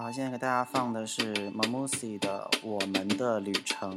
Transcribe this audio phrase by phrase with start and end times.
[0.00, 3.96] 好，现在给大家放的是 Mamusi 的《我们的旅程》。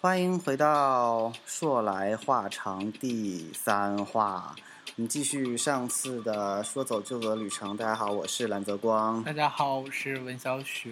[0.00, 1.32] 欢迎回到
[1.64, 4.54] 说来话长第三话，
[4.96, 7.74] 我们继续上次的说走就走的旅程。
[7.74, 9.24] 大家好，我是蓝泽光。
[9.24, 10.90] 大家好，我是文小雪。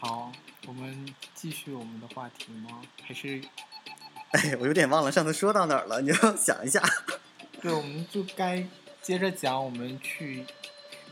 [0.00, 0.32] 好，
[0.66, 2.80] 我们继续我们的话题吗？
[3.02, 3.38] 还是？
[4.30, 6.82] 哎，我有点忘了上次说到哪儿了，你要想一下。
[7.60, 8.66] 对，我们就该
[9.02, 10.46] 接着讲，我们去，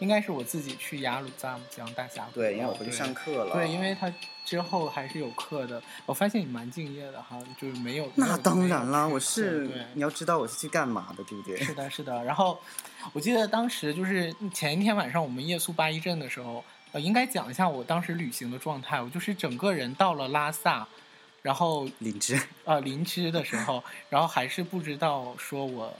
[0.04, 2.40] 应该是我自己去雅鲁藏布江大峡谷。
[2.40, 3.54] 对，因为我回去上课了。
[3.54, 4.12] 对，因为他。
[4.44, 8.06] 之后还是有课的，我发现你蛮敬业的哈，就是没有。
[8.14, 11.56] 那当然啦，我是你要知道我是去干嘛的，对不对？
[11.56, 12.22] 是的，是的。
[12.24, 12.60] 然后
[13.14, 19.00] 我记得当时就是前一天晚上我们夜宿八一镇的时候，呃，应该讲一下我当时旅行的状态。
[19.00, 20.86] 我就是整个人到了拉萨，
[21.40, 25.90] 然后林芝呃林芝的时候，然后还是不知道说我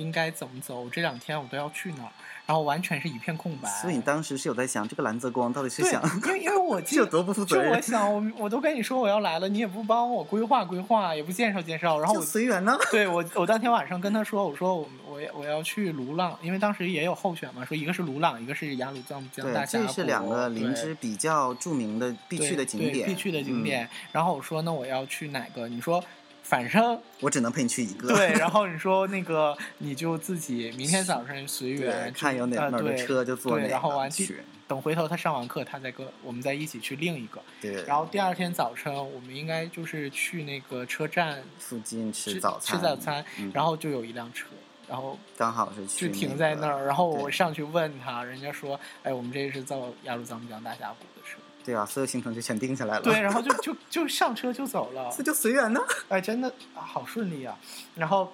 [0.00, 2.10] 应该怎么走，这两天我都要去哪儿。
[2.46, 7.70] 然后完全是一片空白，所以你当时是有在想这个蓝泽光到底是想，因为因为我 有多不负责任。
[7.70, 12.76] 就我想，我我都跟你说我要来了，你也不帮我规划规划，也不介绍介绍，然后我随缘呢。
[12.90, 23.88] 对我，我当天晚上跟他说，我说我我我要去鲁朗，因为当时也有候选嘛，说一个是鲁朗，一个是雅鲁藏布江大峡谷，这是两个林芝比较著名的必去的景点，必去的景点。
[24.10, 25.68] 然后我说那我要去哪个？
[25.68, 26.02] 你说。
[26.50, 28.08] 反正我只能陪你去一个。
[28.08, 33.68] 对，然后你说那个，你就自己明天早上随缘，看有哪哪的车就坐哪。
[33.68, 37.40] 然后完去，等回头他上完课，他再跟我们再一起去另一个。
[37.60, 37.84] 对。
[37.84, 42.76] 然后第二天早晨，我们应该就是去那个车站附近吃早餐。
[42.76, 44.48] 吃早餐，然后就有一辆车，
[44.88, 51.19] 然后刚好是就停在那儿，然后我上去问他，人家说：“哎，我们这是造雅鲁藏布江大峡谷的车。”
[51.64, 53.02] 对啊，所有行程就全定下来了。
[53.02, 55.80] 对，然后就 就就上车就走了，这就随缘呢。
[56.08, 57.58] 哎，真的好顺利啊！
[57.94, 58.32] 然后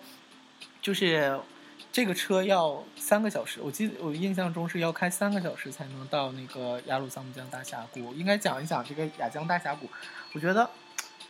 [0.81, 1.41] 就是
[1.93, 8.15] 这个车要三个小时，我记得我印象中是要开三个小时才能到那个雅鲁藏布江大峡谷。
[8.15, 9.89] 应该讲一讲这个雅江大峡谷，
[10.33, 10.71] 我觉得。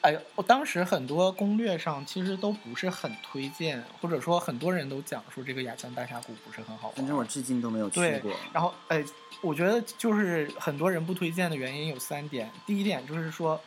[0.06, 6.96] 哎，我当时很多攻略上其实都不是很推荐，或者说很多人都讲说这个雅江大峡谷不是很好玩。
[6.98, 8.30] 反正我至今都没有去过。
[8.52, 9.04] 然后，哎，
[9.40, 12.48] 我觉得就是很多人不推荐的原因有三点。
[12.64, 13.60] 第一点就是说。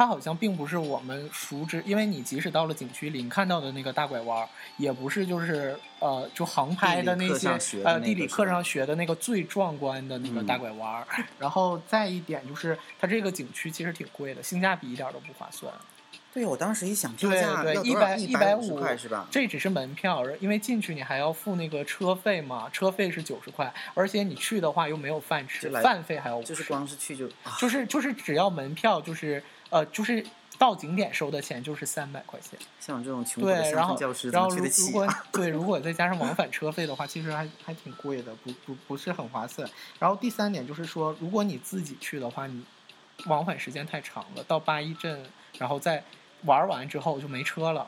[0.00, 7.50] 它好像并不是我们熟知，因为你即使到了景区里，你看到的那个大拐弯，也不是就是呃，就航拍的那些
[7.84, 11.06] 呃地理课上学的那个最壮观的那个大拐弯。
[11.38, 15.70] 然后再一点就是，它这个景区其实挺贵的，性价比一点都不划算。
[16.32, 19.28] 对，我当时一想，票价一百一百五块是吧？
[19.30, 27.28] 这只是门票，因为进去你还要付那个车费嘛，车费是九十块，而且你去的话又没有饭吃，饭费还要就是光是去就
[27.58, 29.44] 就是就是只要门票就是。
[29.70, 30.24] 呃，就是
[30.58, 32.58] 到景点收的钱就是三百块钱。
[32.78, 39.68] 像我这种穷苦的乡村教师，然后如果对，如果再加上往返车费的话，其实还还挺贵的，不不不是很划算。
[39.98, 42.64] 然后第三点就是说，如果你自己去的话，你
[43.26, 45.24] 往返时间太长了，到八一镇，
[45.58, 46.04] 然后再
[46.44, 47.86] 玩完之后就没车了，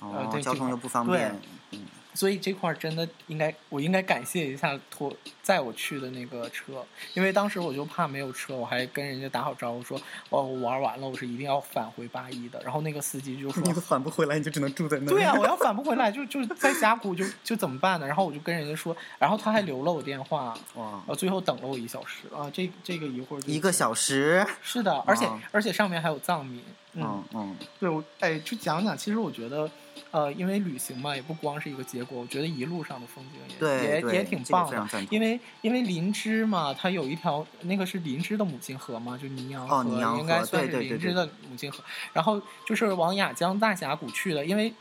[0.00, 1.34] 哦，交通又不方便，
[1.72, 1.86] 嗯。
[2.14, 12.60] 所以这块真的应该，我应该感谢一下托载我去的那个车，因为当时我就怕没有车，我还跟人家打好招呼说，哦，我玩完了，我是一定要返回八一的。
[12.64, 15.06] 然后那个司机就说，你都返不回来，你就只能住在那。
[15.06, 18.06] 对呀，我要返不回来， 就就在峡谷，就就怎么办呢？
[18.06, 26.62] 然后我就跟人家说，然后他还留了我电话，哇，呃，最后等了我一小时啊，这这个一会儿一个小时，是的，而且而且上面还有藏民，
[26.94, 29.70] 嗯嗯，对，我哎，就讲讲，其实我觉得。
[30.12, 32.18] 呃，因为旅行嘛，也不光是一个结果。
[32.18, 34.88] 我觉得一路上的风景也也也挺棒的。
[35.10, 39.84] 因为因为林芝嘛，它有一条那个是林芝的母亲河嘛，就尼洋河，
[40.18, 41.82] 应该算是林芝的母亲河。
[42.14, 44.72] 然后就是往雅江大峡谷去的，因为。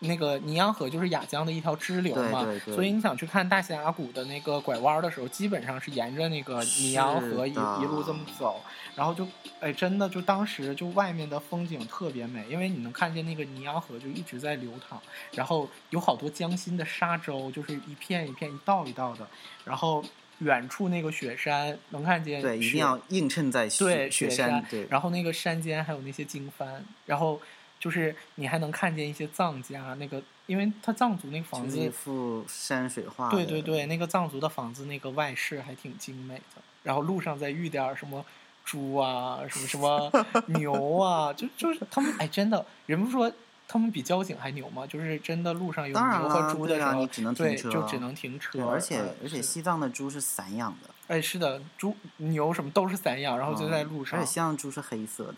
[0.00, 8.60] 那个尼洋河就是雅江的一条支流嘛，所以你想去看大峡谷的那个拐弯的时候，基本上是沿着那个尼洋河一一路这么走，
[8.94, 9.26] 然后就，
[9.58, 15.00] 哎，真的就当时就外面的风景特别美，因为你能看见那个尼洋河就一直在流淌，
[15.32, 19.26] 然后有好多江心的沙洲，就是一片一片一道一道的，
[19.64, 20.04] 然后
[20.40, 26.66] 远处那个雪山能看见，对，一定要映衬在雪雪山，对，然后那个山间还有那些经幡，
[27.06, 27.40] 然后。
[27.86, 33.30] 就是你还能看见一些藏家，那个，因为他藏族那个房子，一幅山水画。
[33.30, 36.60] 对对对，那个藏族的房子，那个外饰还挺精美的。
[36.82, 38.26] 然后路上再遇点什么
[38.64, 40.10] 猪啊，什么什么
[40.58, 43.30] 牛啊，就就是他们，哎，真的，人不说
[43.68, 44.84] 他们比交警还牛吗？
[44.84, 48.66] 就是真的路上有牛和猪的时候，对，就只能停车。
[48.66, 50.90] 而且而且西藏的猪是散养的。
[51.06, 54.18] 哎，是的，猪牛什么都是散养，然后就在路上。
[54.18, 55.36] 而且西藏猪是黑色的。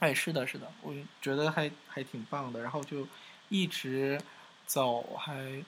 [0.00, 2.60] 哎，是的，是的，我觉得还还挺棒的。
[2.60, 3.06] 然后就
[3.48, 4.20] 一直
[4.66, 5.62] 走，还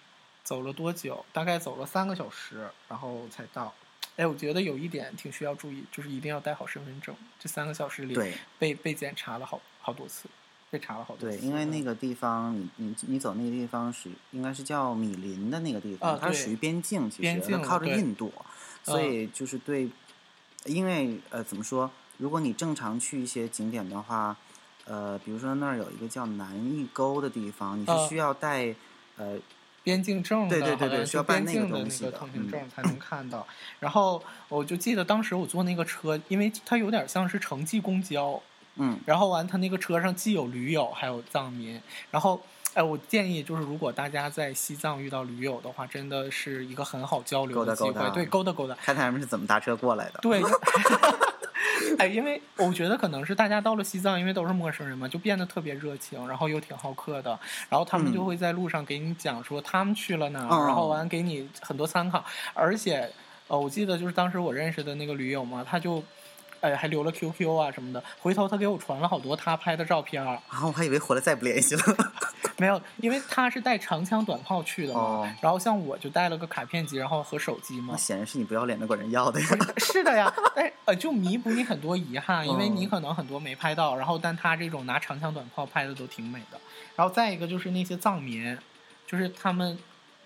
[0.44, 1.24] 走了多久？
[1.32, 3.74] 大概走了三个小时，然后才到。
[4.16, 7.14] 哎，我觉得有一点挺需要注意，就是一定要带好身份证。
[7.38, 8.16] 这三个小时里，
[8.58, 10.28] 被被检查了好好多次，
[10.70, 11.38] 被查了好多次。
[11.38, 18.32] 对，因为那个地方，你你你走那个地方是应该是叫米林的那个地方，它是属于边境，其实它靠着印度，
[18.84, 19.88] 所以就是对，
[20.66, 21.90] 因为呃怎么说？
[22.20, 24.37] 如果你正常去一些景点的话，
[24.84, 28.75] 呃，比如说那儿有一个叫南义沟的地方，你是需要带
[29.17, 29.38] 呃
[29.82, 32.61] 边境证的，对对对对，需要边境的那个通行证。
[32.69, 33.46] 才能看到。
[33.78, 38.40] 然后我就记得当时我坐那个车，因为它有点像是城际公交，
[38.76, 41.81] 嗯，然后完它那个车上既有驴友还有藏民，
[42.11, 42.38] 然后
[42.75, 50.43] 哎，我建议就是如果大家在西藏遇到驴友的话，真的是一个很好交流的机会，对，勾搭勾搭，看他们是怎么搭车过来的，对。
[51.98, 57.38] 哎，因为我觉得可能是大家到了西藏，因为都是陌生人嘛，就变得特别热情，然后又挺好客的。
[57.68, 62.24] 然后他们就会在路上给你讲说他们去了哪，然后完给你很多参考。
[62.54, 63.10] 而且，
[63.48, 66.02] 呃，我记得就是当时我认识的那个驴友嘛，他就。
[66.62, 68.04] 哎，还留了 QQ 啊什么的。
[68.18, 70.22] 回头他给我传了好多他拍的照片。
[70.22, 71.82] 啊，我还以为回来再不联系了。
[72.60, 75.34] 没有，因为他是带长枪短炮去的嘛。
[75.40, 77.88] 然后像我就带了个卡片机，然后和手机嘛。
[77.92, 79.46] 那显然是你不要脸的管人要的呀。
[79.78, 83.96] 是的呀，但呃，就弥补你很多遗憾，因为你可能很多没拍到。
[83.96, 86.60] 然后，但他这种拿长枪短炮拍的都挺美的。
[86.94, 88.56] 然后再一个就是那些藏民，
[89.06, 89.78] 就是他们。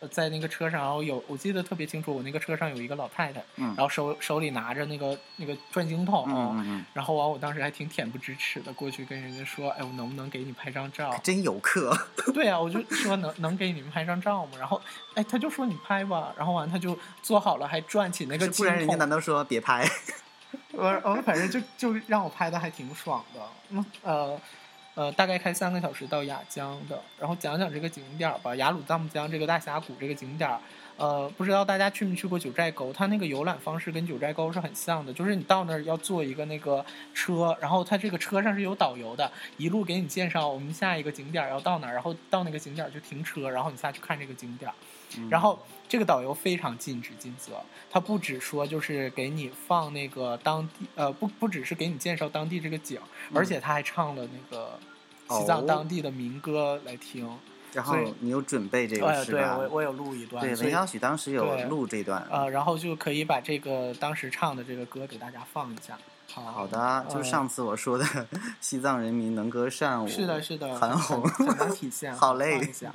[0.09, 11.19] 在那个车上，然后有我记得特别清楚，我那个车上有一个老太太，然后手手里拿着那个那个转经筒，然后完我当时还挺恬不知耻的，过去跟人家说，哎，我能不能给你拍张照？
[11.23, 11.97] 真有客。
[12.33, 14.53] 对啊，我就说能能给你们拍张照吗？
[14.59, 14.81] 然后
[15.15, 19.89] 哎，他就说你拍吧，然后完他就做好了，还转起那个不然人家难道说别拍？
[20.73, 23.41] 我我反正就就让我拍的还挺爽的，
[23.71, 24.41] 嗯呃。
[24.95, 28.55] 呃，大概开三个小时到雅江的，然后讲讲这个景点儿吧。
[28.55, 30.61] 雅鲁藏布江这个大峡谷这个景点儿，
[30.97, 32.93] 呃，不知道大家去没去过九寨沟？
[32.93, 44.75] 它那个游览方式跟九寨沟是很像的，就是你到那儿要坐一个那个车，然后它这个车上是有导游的，一路给你介绍我们下一个景点要到哪儿，然后到那个景点就停车，然后你下去看这个景点儿。
[45.29, 45.59] 然后
[45.89, 47.53] 这个导游非常尽职尽责，
[47.91, 53.01] 他不只说就是给你放那个当地呃不不只是给你介绍当地这个景，
[53.33, 54.79] 而且他还唱了那个
[55.39, 57.29] 西藏当地的民歌来听。
[57.73, 59.57] 然后你有准备这个是吧？
[59.57, 60.41] 对，我我有录一段。
[60.41, 62.25] 对，文小许当时有录这段。
[62.31, 65.99] 呃，然后就可以把这个当时唱的这个歌给大家放一下。
[66.33, 68.05] 好好的，就是上次我说的
[68.61, 72.15] 西藏人民能歌善舞，是的，是的，很红，很能体现。
[72.17, 72.59] 好嘞。
[72.87, 72.93] 好，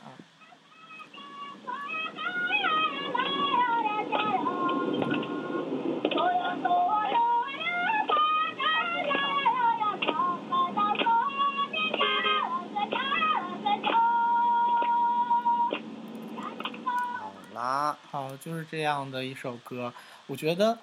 [18.44, 19.94] 就是这样的一首歌，
[20.28, 20.78] 我觉得，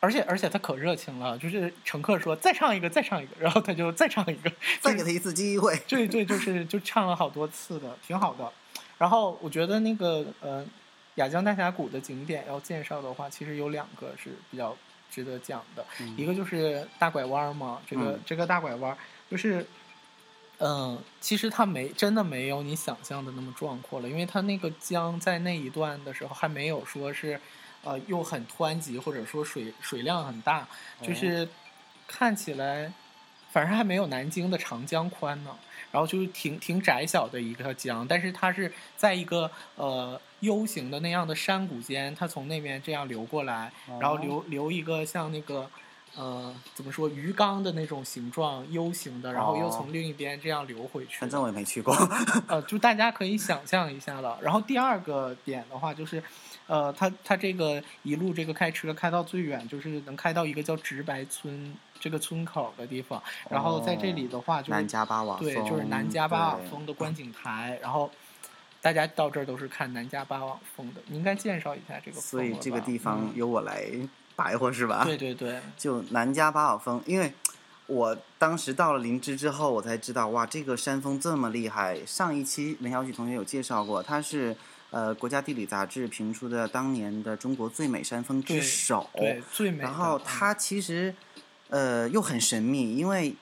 [0.00, 5.76] 而且而且他可热情了，就是乘客说再唱一个，再唱一个，然后他就再唱一个，再给他一次机会。
[5.88, 8.52] 对对，就是就唱了好多次的，挺好的。
[8.98, 10.64] 然后我觉得那个呃，
[11.14, 14.76] 雅江大峡谷的景点要介绍的话，其实有两个是比较
[15.10, 15.84] 值得讲的，
[16.16, 18.96] 一个就是大拐弯嘛，这个这个大拐弯
[19.30, 19.66] 就是。
[20.64, 27.40] 嗯，其实它没真的没有你想象的那么壮阔了，因为它那个江在那一段的时候还没有说是，
[27.82, 30.68] 呃，又很湍急或者说水水量很大，
[31.00, 31.48] 就是
[32.06, 32.92] 看起来
[33.50, 35.50] 反正还没有南京的长江宽呢。
[35.90, 45.68] 然后就是挺挺窄小的一个江，但是它是在一个呃 U 型的那样的山谷间，它从那边这样流过来，然后流流一个像那个。
[46.14, 51.16] 呃，怎么说鱼缸的那种形状，U 型的，然后又从另一边这样流回去。
[51.18, 51.96] 反正我也没去过。
[52.46, 54.38] 呃，就大家可以想象一下了。
[54.42, 56.22] 然后第二个点的话，就是，
[56.66, 63.22] 呃，他他这个一路这个开车开到最远，就是能开到一个叫直白村这个村口的地方。
[63.48, 67.78] 然后在这里的话，就是南迦巴瓦对，就是南迦巴瓦峰的观景台。
[67.80, 68.10] 然后
[68.82, 71.00] 大家到这儿都是看南迦巴瓦峰的。
[71.06, 72.20] 你应该介绍一下这个。
[72.20, 73.90] 所以这个地方由我来。
[74.36, 75.04] 打一会儿是吧？
[75.04, 77.32] 对对对， 就南迦巴瓦峰，因为
[77.86, 82.04] 我当时到了林芝之后，我才知道哇，这个山峰这么厉害。
[82.06, 84.56] 上一期文小许同学有介绍过，它是
[84.90, 89.82] 呃国家地理杂志评出的当年的中国最美山峰之首，对最美。
[89.82, 91.14] 然后它其实
[91.68, 93.34] 呃又很神秘，因为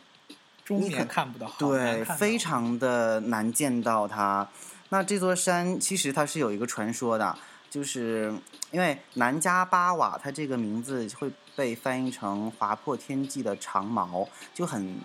[0.64, 4.48] 中年看不到，对，非常的难见到它。
[4.88, 7.36] 那这座山其实它是有一个传说的，
[7.68, 8.32] 就是
[8.70, 15.00] 因为南迦巴瓦，它这个名字会被翻译成划破天际的长矛，就很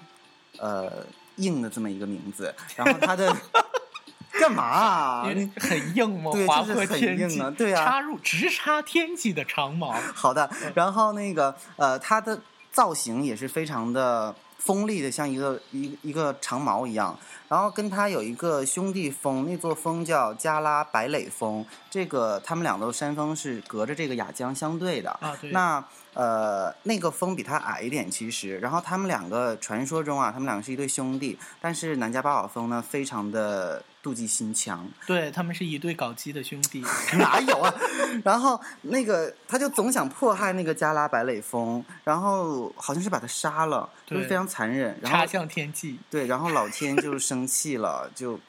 [0.60, 1.06] 呃
[1.38, 2.54] 硬的这么一个名字。
[2.76, 3.36] 然后它的
[4.40, 5.24] 干嘛？
[5.24, 6.32] 很硬吗？
[6.32, 7.50] 对，就是很硬啊。
[7.52, 9.94] 对啊，插入直插天际的长矛。
[10.14, 12.42] 好的，然后那个呃，它的
[12.72, 17.18] 造型也是非常的锋利的，像一个一一个长矛一样。
[17.48, 21.66] 然后跟他有一个兄弟峰，那座峰叫加拉白垒峰。
[21.90, 25.12] 这个他们两座山峰是隔着这个雅江相对的。
[25.22, 25.52] 啊，对。
[25.52, 25.84] 那
[26.14, 28.58] 呃，那个峰比它矮一点，其实。
[28.60, 31.38] 然后他们两个传说中啊，他们两个是一对兄弟。
[31.62, 33.84] 但是南迦巴瓦峰呢，非常的。
[34.06, 36.84] 妒忌心强， 对他们是一对搞基的兄弟，
[37.18, 37.74] 哪有啊？
[38.24, 45.02] 然后那个他就总想迫害那个加拉白垒峰，然后好像是把他杀了，就是非常残忍。
[45.04, 48.40] 插向天际，对，然后老天就生气了，就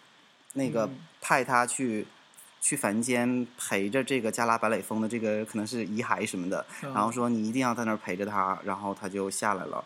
[0.52, 0.90] 那个
[1.22, 2.06] 派他去
[2.60, 9.82] 去凡间陪着这个加拉白垒峰的这个可能是遗骸什么的，然后说你一定要在那儿陪着他，然后他就下来了。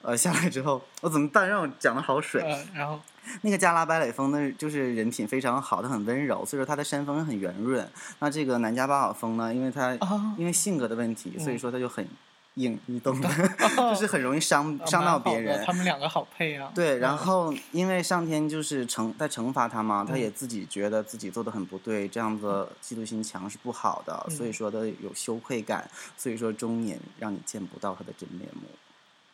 [0.00, 1.48] 呃，下来之后我怎么办？
[1.48, 2.40] 让我讲的好水。
[2.72, 3.00] 然后。
[3.42, 7.88] 那个加拉白垒峰呢，就是人品非常好，他很温柔，所以说他的山峰很圆润。
[8.18, 9.96] 那这个南迦巴瓦峰呢，因为他
[10.36, 12.06] 因为性格的问题，所以说他就很
[12.54, 13.28] 硬，你懂的，
[13.94, 15.64] 就是很容易伤伤到别人。
[15.64, 16.72] 他们两个好配啊。
[16.74, 28.68] 对，然后因为上天就是惩在惩罚他嘛，他也自己觉得自己做的很不对，这样子嫉妒心强是不好的，所以说他有羞愧感，所以说终年让你见不到他的真面目。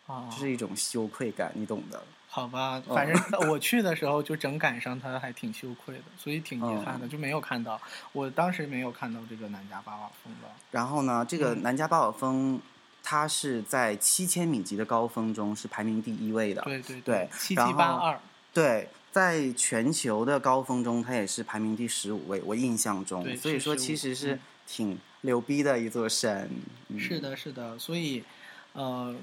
[0.07, 2.03] 啊，这是一种羞愧感，你懂的。
[2.29, 7.81] 好吧，反正我去的时候就正赶上他，还挺羞愧的，所以挺遗憾的，就没有看到。
[8.13, 10.49] 我当时没有看到这个南迦巴瓦峰的。
[10.73, 12.61] 然后呢，这个南迦巴瓦峰，
[13.05, 16.61] 它是在七千米级的高峰中是排名第一位的。
[16.63, 18.19] 对对对，七七八二。
[18.53, 22.43] 对，在全球的高峰中，它也是排名第十五位。
[22.45, 26.51] 我印象中，所以说其实是挺牛逼的一座山。
[26.99, 28.25] 是的，是的，所以，
[28.73, 29.15] 呃。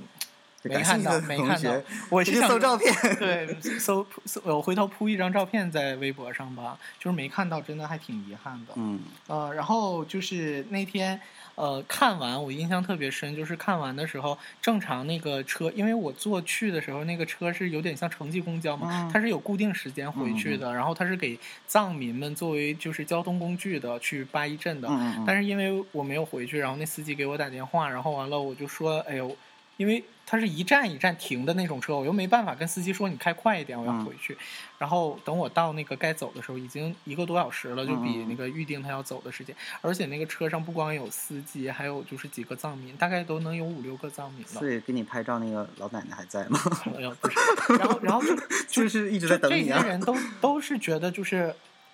[0.63, 1.73] 没看到，没看到。
[2.09, 6.77] 我去搜照片，对，搜搜，我回头铺一张照片在微博上吧。
[6.99, 8.73] 就是没看到，真的还挺遗憾的。
[8.75, 8.99] 嗯。
[9.27, 11.19] 呃，然后就是那天，
[11.55, 24.87] 呃，看完我印象特别深，就是看完的时候，正常那个车，因为我坐去的时候，那个车是有点像城际公交嘛，它是有固定时间回去的，然后它是给藏民们作为就是交通工具的去八一镇的。
[24.91, 29.35] 嗯但是因为我没有回去，然后那司机给我打电话，然后完了我就说，哎呦。
[29.81, 34.37] 因为它是一站一站停的那种车，我又没办法跟司机说你开快一点，我要回去。
[34.77, 39.55] 然后等我到那个该走的时候，已经一个多小时了，就比那个预定他要走的时间。
[39.81, 44.47] 而且那个车上不光有司机，还有就是几个藏民，大概都能有五六个藏民了。
[44.47, 46.59] 所以给你拍照那个老奶奶还在吗？
[46.95, 47.39] 没有，不是。
[47.79, 48.35] 然后，然后就
[48.69, 49.67] 就是一直在等你。
[49.67, 51.51] 这些人都都是觉得就是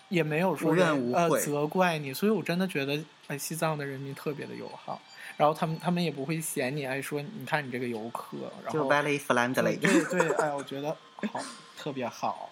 [0.09, 0.73] 也没有说
[1.13, 5.01] 呃责怪你，所以我真的觉得哎，西藏的人民特别的友好。
[5.37, 8.89] 然后他们他们也不会嫌你，哎，说你看你这个游客，然后
[9.75, 10.97] 对对，哎，我觉得
[11.31, 11.39] 好
[11.77, 12.49] 特别好，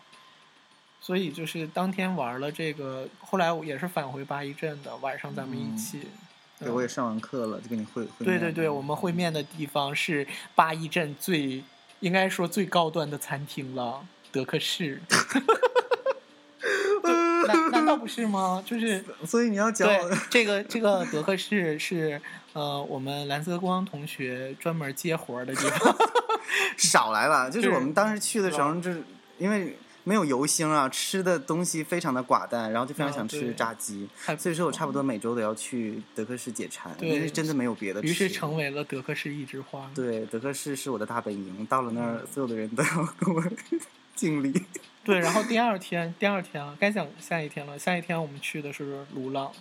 [1.02, 6.08] 所以就是当天玩了这个，后来我也是返回八一镇的，晚上咱们一起，
[6.60, 11.64] 对，我也上完课了，就跟你会会对对对，我们会面的地方是八一镇最
[12.02, 15.02] 应该说最高端的餐厅了，德克士。
[17.86, 18.64] 难难道不是吗？
[18.66, 19.88] 就是，所以你要讲
[20.30, 22.20] 这个这个德克士是
[22.54, 25.96] 呃，我们蓝色光同学专门接活的地方。
[26.78, 29.02] 少来了，就是我们当时去的时候，就是
[29.38, 38.02] 因为没有油星啊，吃的东西非常的寡淡，然后就非常想吃炸鸡，所以说我差不多每周都要去德克士解馋，因为真的没有别的。
[38.02, 39.90] 于是成为了德克士一枝花。
[39.94, 42.90] 对，德克士是我的大本营，到了那儿，所有的人都要
[43.20, 43.44] 跟我
[44.16, 44.66] 敬礼。
[45.04, 47.78] 对，然后第二天，第二天啊，该讲下一天了。
[47.78, 49.52] 下一天我们去的是鲁朗。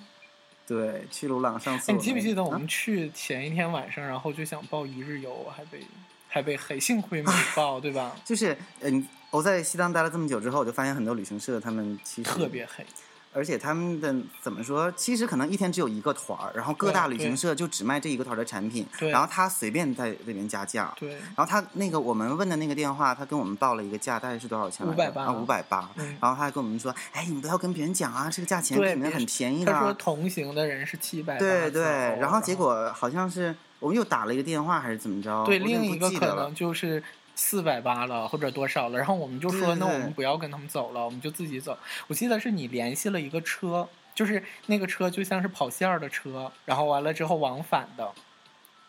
[0.66, 1.92] 对，去鲁朗上次。
[1.92, 5.80] 你记不记得我们去前一天晚上，然后就想报一日游，还被
[6.28, 8.16] 还被黑，幸亏没 报，对吧？
[8.24, 12.86] 就是，嗯，我在西藏待了这么久之后，我就发现很多旅行社他们其实特别黑。
[13.34, 14.90] 而且他们的怎么说？
[14.92, 20.94] 其实可能一天只有一个团儿，然后各大旅行社就只卖这一个团儿的产品，然后他随便在里面加价。
[20.98, 21.10] 对。
[21.14, 24.86] 然后他那个我们问的那个电话，他跟我们报了一个价，大概是多少钱？
[24.86, 25.24] 五百八。
[25.24, 25.90] 啊，五百八。
[26.20, 31.36] 然后他还跟我们说：“哎，你不要跟别人讲啊，这个价钱肯定很便宜的。”他说同行的人是七百。
[31.36, 31.82] 对对。
[32.20, 35.44] 然后结果好像是我们又打了一个电话，还是怎么着？
[35.44, 37.02] 对，另一个可能就是。
[37.34, 38.98] 四百八了，或者多少了？
[38.98, 41.76] 然后我们就说，那我们不要跟他们走了，我们就自己走。
[42.06, 48.12] 我记得是你联系了一个车，就是那个车就像是跑线儿的车，然后完了之后往返的。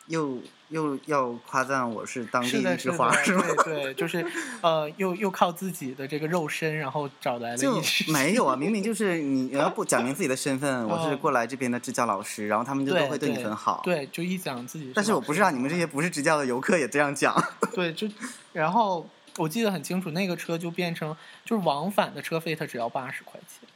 [0.08, 0.38] 又
[0.75, 3.44] 又要夸赞我是当地一枝花，是吗？
[3.63, 4.25] 对， 就是
[4.60, 13.79] 呃，又又靠自己的这个肉身，然后找来了就没有啊，明明就是你要不讲明自己的身份，我是过来这边的支教老师，然后他们就都会对你很好。
[13.86, 14.91] 对，就一讲自己。
[14.94, 17.34] 但是我不是让你们这些不是支教的游客也这样讲。
[17.74, 18.05] 对，就
[18.51, 21.15] 然后我记得很清楚，那个车就变成
[21.46, 23.70] 就是往返的车费，它只要八十块钱。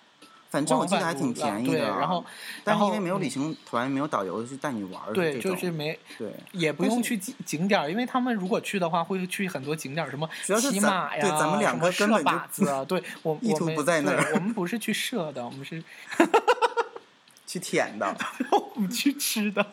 [0.49, 2.25] 反正我记得还挺便宜的，然后，
[2.63, 15.83] 但是因为没有旅行团，没有导游去带你玩儿，对，就是没，对，也不用去景景点儿，因为他们如果去的话，会去很多景点儿，什么骑马呀，对，咱们两个射靶子啊，对，我 意图不在那儿，我们不是去射的，我们是
[17.45, 18.17] 去舔的，
[18.75, 19.65] 我们去吃的。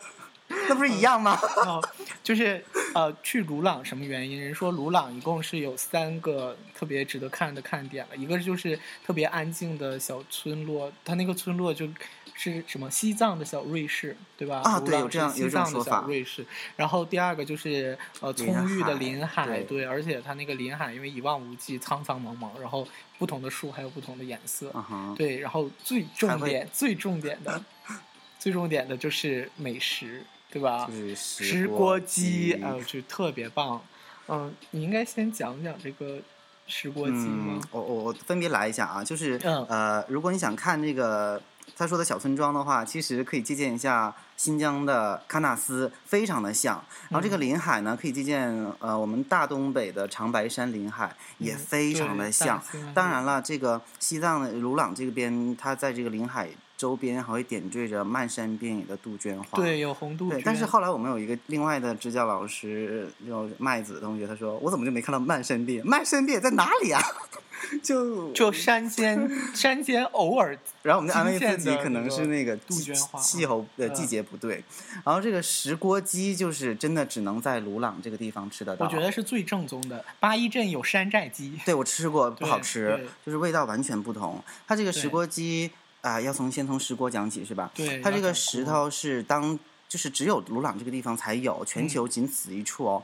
[0.49, 1.37] 那不是一样吗？
[1.65, 1.83] 哦，
[2.23, 2.63] 就是
[2.93, 4.39] 呃，去鲁朗什么原因？
[4.39, 11.87] 人说鲁朗一共是有三个特别值得看的看点了，一个就是特别安静的小村落，它那个村落就
[12.35, 14.61] 是什么西藏的小瑞士，对吧？
[14.63, 16.45] 啊，对，有这样有这样的小瑞士。
[16.75, 22.87] 然后第二个就是呃葱郁的林海，对，而且它那个林海因为一望无际，苍苍茫茫，然后
[23.17, 24.71] 不同的树还有不同的颜色，
[25.15, 27.61] 对，然后最重点最重点的
[28.39, 30.23] 最重点的就是美食。
[30.49, 30.89] 对吧？
[31.15, 33.81] 石锅鸡，哎呦，就特别棒。
[34.27, 36.19] 嗯，你应该先讲讲这个
[36.67, 37.61] 石锅鸡吗？
[37.71, 39.39] 我我我分别来一下啊，就是
[39.69, 41.41] 呃，如果你想看这个
[41.75, 46.83] 他说的小村庄的话，其实可以借鉴一下新疆的喀纳斯，非常的像。
[47.09, 48.49] 然后这个临海呢，可以借鉴
[48.79, 52.61] 呃我们大东北的长白山临海，也非常的像。
[52.93, 56.49] 当然了，这个西藏的鲁朗这边，它在这个临海。
[56.77, 60.39] 周边还会点缀着漫山遍野的杜鹃花，对，有红杜鹃。
[60.45, 65.85] 但是后来我们有一个另外的支教老师，就麦子同学，他说：“我怎么就没看到漫山遍？
[65.85, 67.01] 漫山遍在哪里啊？”
[67.81, 70.55] 就 就山间，山间偶尔。
[70.83, 74.63] 然后我们就安慰自己，可能是那个杜鹃花气候的季节不对。
[75.03, 78.85] 然后这个石锅鸡就是真的只能在鲁朗这个地方吃得到。
[78.85, 80.05] 我觉得是最正宗的。
[80.19, 84.41] 八一镇有山寨鸡，对我吃过，不好吃，就是味道完全不同。
[84.67, 85.71] 它这个石锅鸡。
[86.01, 87.71] 啊，要从先从石锅讲起是吧？
[87.73, 89.57] 对，它这个石头是当
[89.89, 93.03] 就是只有鲁朗这个地方才有，全球仅此一处哦。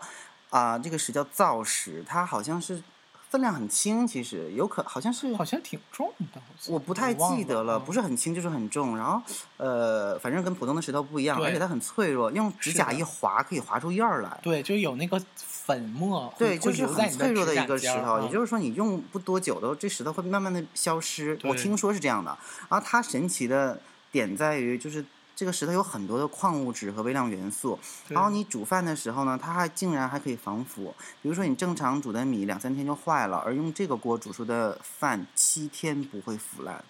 [0.50, 2.82] 啊，这个石叫造石，它好像是
[3.30, 8.96] 分量很轻，其实有可好像是好像挺重的，我不太记得了，不是很轻就是很重。
[8.96, 9.22] 然后
[9.58, 14.40] 呃，反正跟普通的石头不一样，而且它很脆弱，用指甲一划可以划出印儿来。
[14.44, 15.20] 对，就有那个。
[15.66, 21.40] 粉末对，就是很脆弱的一个石头，也就是说你用不多久的这石头会慢慢的消失。
[21.44, 22.38] 我听说是这样的。
[22.70, 23.80] 然后它神奇的
[24.12, 27.80] 点在于，就是这个石头有很多的矿物质和微量元素。
[28.10, 30.94] 然后你煮饭的时候呢，它还竟然还可以防腐。
[31.22, 36.84] 比如说你正常煮的米两三天就坏了，而用这个锅煮出的饭七天不会腐烂，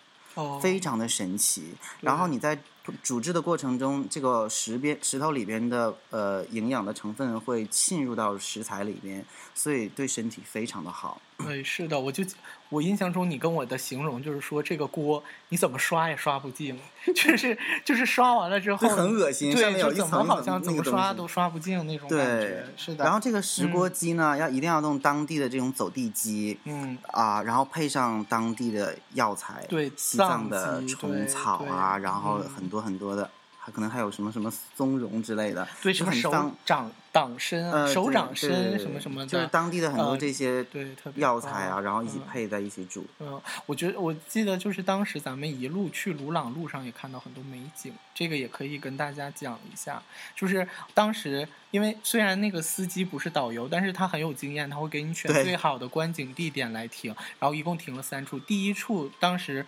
[0.60, 1.76] 非常的神奇。
[2.02, 2.58] 然后你在。
[3.02, 11.22] 煮制的过程中，这个石边石头里边的呃营养的成分会浸入到食材里边，所以对身体非常的好。
[11.38, 12.24] 对，是的，我就
[12.70, 16.80] 我印象中你跟我的形容就是说这个锅你怎么刷也刷不净，
[17.16, 22.66] 就是就是刷完了之后很恶心，对，就怎么好像怎么刷都刷不净那种感觉。
[22.78, 23.04] 是的。
[23.04, 33.30] 然后这个石锅鸡呢，要一定要用当地的这种走地鸡，嗯啊，然后配上当地的药材，对，西藏的虫草啊，然后很多很多的。
[33.66, 36.30] 还可能还有什么什么松茸之类的，对，什么手
[36.66, 43.06] 掌党参、手掌参什么什么的，就是当地的很多这些对药材啊，然后一起配在一起煮。
[43.20, 50.04] 嗯，我觉得我记得就是当时咱们一路去鲁朗路上也看到很多美景，这个也可以跟大家讲一下。
[50.36, 57.16] 就是当时因为虽然那个司机不是导游，但是他很有经验，他会给你选最好的观景地点来停。
[57.40, 59.66] 然后一共停了三处，第一处当时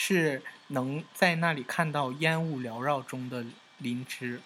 [0.00, 0.42] 是。
[0.72, 3.44] 能在那里看到烟雾缭绕中的
[3.78, 4.40] 林芝，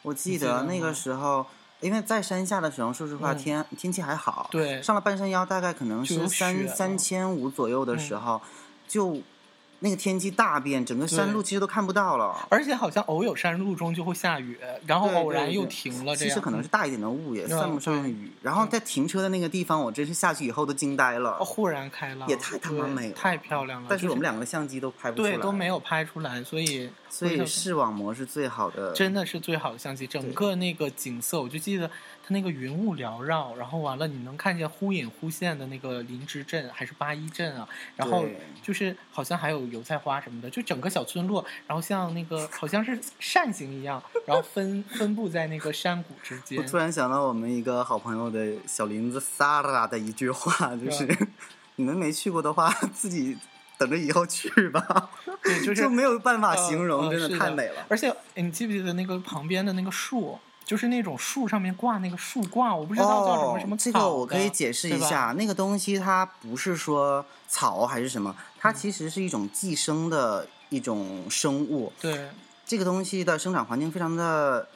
[0.00, 1.44] 我记得那个时候，
[1.82, 8.40] 因为在山下的时候，说实话天天气还好，对，上了半山腰大概可能是三三千五左右的时候，
[8.88, 9.20] 就。
[9.80, 12.34] 那个天气大变，整个山路其实都看不到了。
[12.48, 16.16] 而且好像偶有山路中就会下雨，然后偶然又停了。
[16.16, 18.32] 其实可能是大一点的雾，也算不上雨。
[18.42, 21.32] 然后在停车的那个地方，我真是下去以后都惊呆了。
[21.44, 23.86] 豁然开朗，也太他妈美了，太漂亮了。
[23.90, 30.06] 但是我们两个相机都拍不出来，对，都没有拍出来，所以所以视网膜是最好的，真的是最好的相机。
[30.06, 31.90] 整个那个景色，我就记得。
[32.26, 37.68] 它那个云雾缭绕，然后完了，你能看见忽隐忽现的那个林芝镇还是八一镇啊？
[37.94, 38.24] 然后
[38.60, 46.58] 就是好像还有油菜花什么的，就整个小村落，然后像那个好像是扇形一样，然后分分布在那个山谷之间。
[46.58, 51.06] 我突然想到我们一个好朋友的小林子萨拉的一句话，就是
[51.76, 53.38] 你们没去过的话，自己
[53.78, 55.10] 等着以后去吧。
[55.44, 57.86] 对，就是就没有办法形容，真的太美了。
[57.88, 60.36] 而且你记不记得那个旁边的那个树？
[60.66, 63.84] 就是那种树上面挂那个树挂，我不知道叫什么什么草。
[63.84, 71.92] 这个我可以解释一下，那个东西它不是说草还是什么，它其实是一种寄生的一种生物。
[72.00, 72.28] 对，
[72.66, 74.66] 这个东西的生长环境非常的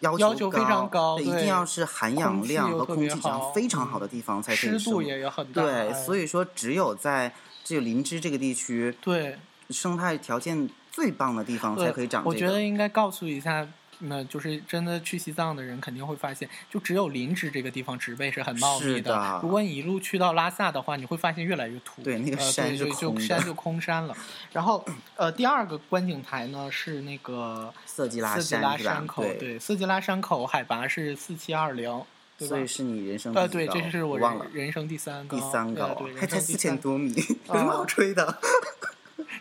[0.00, 4.78] 要求非常高，一定要是含氧量和空气质量非常好的地方才可以生。
[4.78, 5.62] 湿度也很大。
[5.62, 7.30] 对，所以说只有在
[7.62, 9.36] 这个林芝这个地区，对
[9.68, 12.22] 生态条件最棒的地方才可以长。
[12.24, 13.68] 我觉得应该告诉一下。
[14.06, 19.40] 那就是真的去西藏的人肯定会发现，就只有林芝这个地方植被是很茂密的。
[19.42, 22.02] 如果你一路去到拉萨的话，你会发现越来越土。
[22.02, 24.16] 对，那个山就就山就空山了。
[24.52, 24.84] 然后，
[25.16, 32.02] 呃，第二个观景台呢是那个 色季拉山口，对，色季拉山口海拔是四七二零，
[32.38, 34.18] 所以是你人生呃，对，这是我
[34.52, 37.14] 人生第三第三高，还才四千多米，
[37.48, 38.38] 有什么好吹的？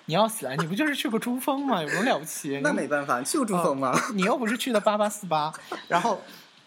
[0.05, 0.53] 你要死啊！
[0.59, 1.81] 你不就是去过珠峰吗？
[1.81, 2.59] 有什么了不起？
[2.61, 3.97] 那没办法，去过珠峰吗？
[4.13, 5.53] 你又不是去的八八四八，
[5.87, 6.21] 然后，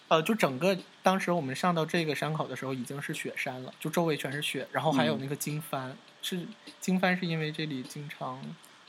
[0.08, 5.90] 呃，就整个当时我们上到这个山口的时候已经是雪山了，就周围全是雪，然后还有那个经幡，
[6.22, 6.46] 是
[6.80, 8.40] 经幡是因为这里经常，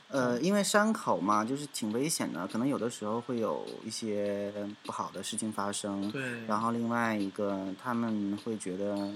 [0.08, 4.50] 呃，因为山口嘛，就是挺危险的，可能有的时候会有一些
[4.84, 6.10] 不好的事情发生。
[6.10, 6.22] 对。
[6.46, 9.12] 然后另外一个，他们会觉得。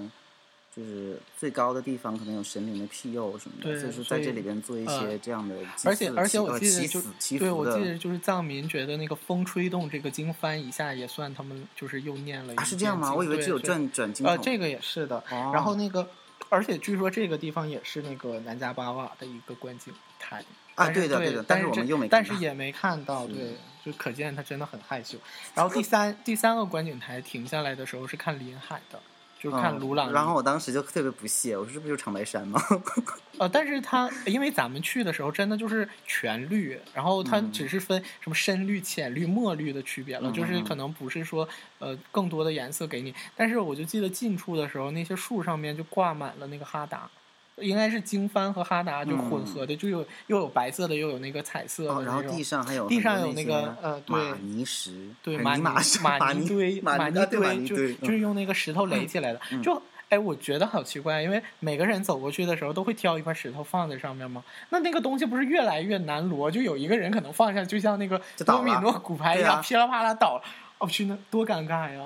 [0.75, 5.55] 就是最高的地方可能有神灵的庇佑什么的，就是在这里边做一些这样的
[5.85, 7.03] 而且而且我记得就
[7.39, 12.57] 对，我记得就是藏民觉得那个风吹动这个经幡一下也算他们就是又念了一。
[12.57, 13.15] 啊，是这样吗？
[13.15, 14.27] 我以为只有转转经。
[14.27, 15.23] 呃，这个也是的。
[15.29, 16.09] 然后那个，
[16.49, 20.43] 而且据说这个地方也是那个南迦巴瓦的一个观景台。
[20.75, 21.45] 啊，对的对的。
[21.47, 25.19] 但是我们又没，但是也没看到，对，就可见他真的很害羞。
[25.55, 28.99] 然后第三第三个观景台停下来的时候是看临海的。
[29.43, 32.63] 就看鲁朗，然后我当时就特别不屑，我说这不就是长白山吗？
[33.39, 41.49] 呃，但是它因为咱们去的时候真的就是全绿，然后它只是分什么深绿、浅绿、墨绿的区别了，就是可能不是说
[41.81, 43.13] 呃更多的颜色给你。
[43.35, 47.11] 但是我就记得近处的时候，那些树上面就挂满了那个哈达。
[47.57, 52.03] 应该是经幡和哈达就混合的，就有又有白色的，又有那个彩色的。
[52.05, 59.41] 然后地上还有地上有那个呃，对，马泥石，对，马泥马泥堆，马泥堆，就就是用那个石头垒起来的。
[59.63, 64.43] 就哎，我觉得好奇怪，因为每个人走过去的时候都会挑一块石头放在上面嘛？
[64.71, 66.51] 那那个东西不是越来越难摞？
[66.51, 70.43] 就有一个人可能放下，就像那个多米诺骨牌一样，噼里啪啦倒了。
[70.79, 72.01] 我去，那多尴尬呀！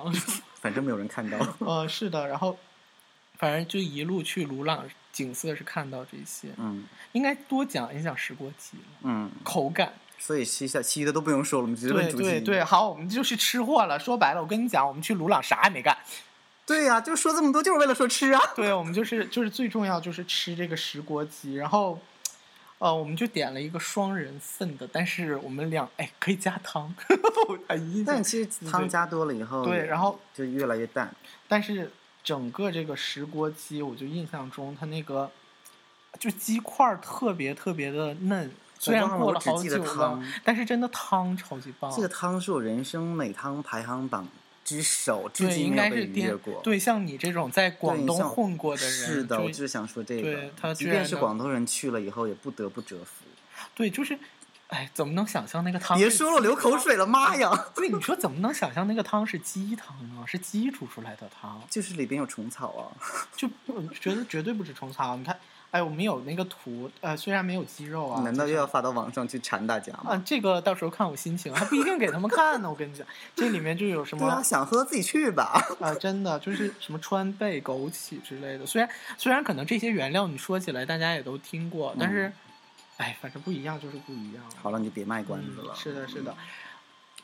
[0.60, 1.38] 反正没有人看到。
[1.66, 2.56] 呃，是的，然后
[3.38, 4.84] 反正就一路去鲁朗。
[5.16, 9.94] 景色是看到这些，嗯，应该多讲一讲石锅鸡嗯，口感。
[10.18, 12.22] 所以其下其余的都不用说了，我们直接问主题。
[12.24, 13.98] 对对对，好，我们就是吃货了。
[13.98, 15.96] 说白了，我跟你讲，我们去鲁朗啥也没干。
[16.66, 18.40] 对呀，就说这么多，就是为了说吃啊。
[18.54, 21.98] 对，我们就是就是最重要就是吃这个石锅鸡，然后，
[22.76, 26.94] 呃，我们就点了一个双人份的，但是我们俩哎可以加汤，
[27.68, 31.10] 哎，但其实汤加多了以后，对，然后就越来越淡，
[31.48, 31.90] 但是。
[32.26, 35.30] 整个这个石锅鸡，我就印象中它那个
[36.18, 41.88] 就鸡块特别特别的嫩，虽然过了好久了，但是真的汤超级棒。
[41.94, 44.26] 这个汤是我人生美汤排行榜
[44.64, 46.60] 之首，至今没有被逾越过。
[46.64, 50.74] 对，像你这种在广东混过的人，是的，我就是想说这个。
[50.74, 53.24] 即便是广东人去了以后，也不得不折服。
[53.76, 54.18] 对，就是。
[54.68, 55.96] 哎，怎么能想象那个汤？
[55.96, 57.66] 别说了，流口水了，妈呀！
[57.72, 60.22] 对，你说怎么能想象那个汤是鸡汤呢？
[60.26, 62.90] 是鸡煮出来的汤，就是里边有虫草啊！
[63.36, 63.48] 就
[64.00, 65.16] 觉得绝对不止虫草。
[65.16, 65.38] 你看，
[65.70, 70.14] 哎，我们有那个图，呃，虽然没有鸡肉啊，难道又要发到网上去馋大家吗？
[70.14, 72.68] 啊，这个到时候看我心情，还不一定给他们看呢。
[72.68, 74.26] 我跟你讲，这里面就有什么？
[74.26, 75.64] 对啊，想喝自己去吧。
[75.78, 78.66] 啊，真的就是什么川贝、枸杞之类的。
[78.66, 82.32] 虽然虽然可能这些原料你说起来大家也都听过，但是。
[82.98, 84.42] 哎，反正不一样就是不一样。
[84.62, 85.74] 好了，你就别卖关子了。
[85.74, 86.34] 是的，是的，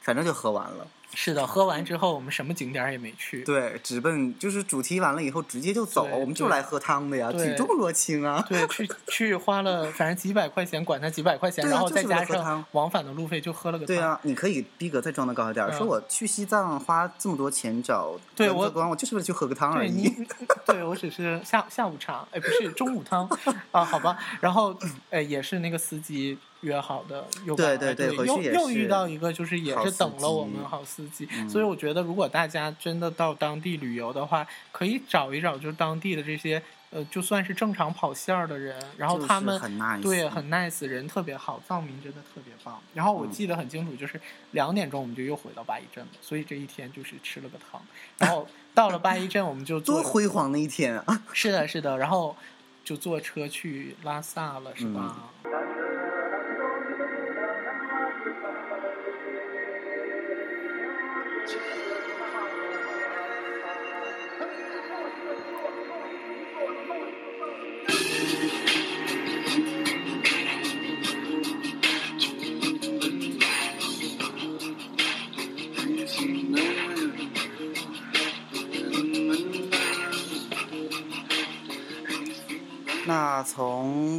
[0.01, 0.87] 反正就喝完了。
[1.15, 3.45] 是的，喝完之后我们什么景点也没去。
[3.45, 8.45] 对，直奔就是主题完了以后直接就走，我们就来喝汤的呀，举重若轻啊。
[8.49, 13.95] 对，去去花了反正几百块钱，管他几百块钱，然后再加上往返的路费，就喝了个汤。
[13.95, 20.11] 对啊，你可以逼格再装的高一点，说我去西藏花这么多钱找对我光，我就是为了去喝个汤而已。
[20.65, 23.29] 对我只是下下午茶，哎，不是中午汤
[23.71, 24.17] 啊，好吧。
[24.41, 24.75] 然后
[25.11, 26.39] 哎，也是那个司机。
[26.63, 39.59] 约好的，又对对对，又又遇到一个，就是也是等了我们好司机，所以我觉得如果大家真的到当地旅游的话，可以找一找，就是当地的这些呃，就算是正常跑线儿的人，然后他们
[40.03, 42.79] 对很 nice，人特别好，藏民真的特别棒。
[42.95, 44.21] 然后我记得很清楚，就是
[44.51, 47.81] 两点钟我们就又回到八一镇了，所以这一天就是吃了个汤。
[48.19, 51.23] 然后到了八一镇，我们就多辉煌的一天啊！
[51.33, 52.37] 是的，是的，然后
[52.85, 55.31] 就坐车去拉萨了，是吧？
[55.42, 55.42] 那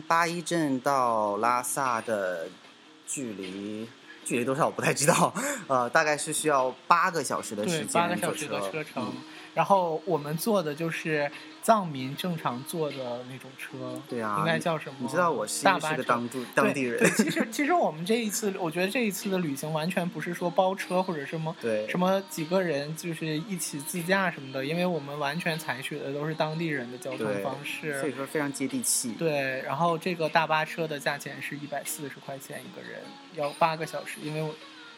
[0.08, 2.48] 八一镇到拉萨的
[3.08, 3.88] 距离，
[4.24, 5.34] 距离多少我不太知道，
[5.68, 9.14] 呃，大概是需要八个小时的时间八个小时的车程。
[9.54, 11.30] 然后我们坐的就是
[11.62, 14.96] 藏民正常坐的那种车，对啊，应该叫什么？
[15.00, 17.00] 你知道我是是个当地当地人。
[17.00, 29.12] 对，其实其实我们这一次，我觉得这一次的旅行完全不是说包车或者什么，对，什么几个人就是一起自驾什么的，因为我们完全采取的都是当地人的交通方式，所以说非常接地气。
[29.20, 33.02] 对，然后这个大巴车的价钱是一百四十块钱一个人，
[33.36, 34.54] 要八个小时，因为我。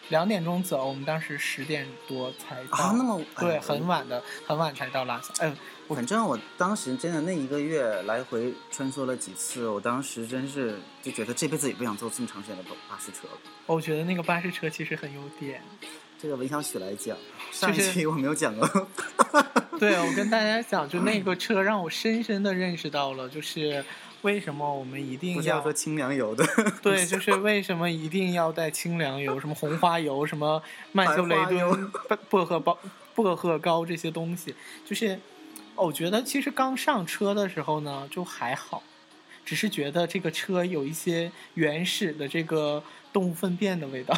[0.09, 2.77] 两点钟走，我们当时十点多才到。
[2.77, 5.43] 啊，那么对，很晚的，很晚才到拉萨。
[5.43, 5.51] 哎，
[5.89, 13.37] 反正我当时真的那一个月来回穿梭了几次，我当时真是就觉得这辈子也不想坐这么长时间的巴士车了。
[13.65, 15.61] 我觉得那个巴士车其实很有点。
[16.21, 17.17] 这个文小许来讲，
[17.51, 18.87] 上一期我没有讲过。
[19.79, 23.83] 对，我跟大家讲，就那个车让我深深的认识到了，就是。
[24.25, 26.43] 为什么我们一定要喝清凉油的？
[26.81, 29.39] 对，就是为什么一定要带清凉油？
[29.39, 30.61] 什么红花油、什么
[30.91, 31.91] 曼秀雷敦、
[32.27, 32.75] 薄荷包、
[33.13, 35.19] 薄荷膏这些东西，就是
[35.75, 38.81] 我觉得其实刚上车的时候呢，就还好，
[39.45, 42.83] 只是觉得这个车有一些原始的这个
[43.13, 44.17] 动物粪便的味道。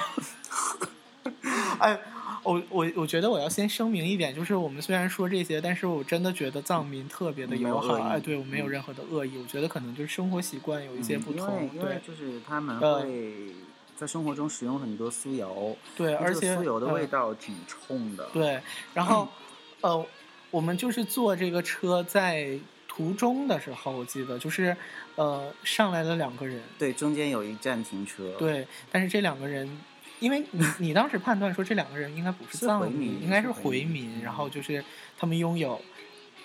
[1.80, 2.00] 哎。
[2.44, 9.38] 我我我觉得我要先声明一点，就是我们虽然说这些，但是我真的觉得藏民特别的友好，哎，对我没有任何的恶意。
[9.38, 13.54] 我觉得可能就是生活习惯有一些不同，对，就是他们会
[13.96, 18.62] 在生活中使用很多酥油，对，而且酥油的味道挺冲的，对。
[18.94, 19.28] 然后，
[19.82, 20.06] 呃，
[20.52, 24.76] 我们就是坐这个车在途中的时候，我记得就是
[25.16, 29.70] 呃上来了两个人，对，中间有一站停车，对，但是这两个人。
[30.20, 34.84] 因为你你当时判断说这两个人应该不是藏民，应该是回民，然后就是
[35.18, 35.80] 他们拥有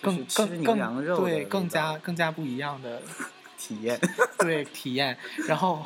[0.01, 3.01] 更更更对更加更加不一样的
[3.57, 3.99] 体验，
[4.39, 5.17] 对体验。
[5.47, 5.85] 然后